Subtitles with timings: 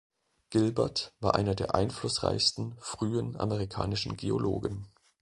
[0.49, 4.87] Gilbert war einer der einflussreichsten frühen amerikanischen Geologen.